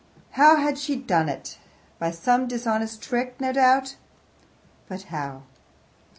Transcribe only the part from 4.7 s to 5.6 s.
but how?